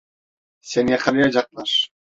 [0.61, 1.89] Seni yakalayacaklar.